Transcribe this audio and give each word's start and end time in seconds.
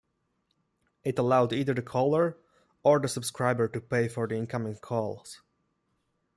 It 1.03 1.19
allowed 1.19 1.53
either 1.53 1.75
the 1.75 1.83
caller 1.83 2.35
or 2.81 2.97
the 2.99 3.07
subscriber 3.07 3.67
to 3.67 3.79
pay 3.79 4.07
for 4.07 4.27
the 4.27 4.33
incoming 4.33 4.77
calls. 4.77 5.43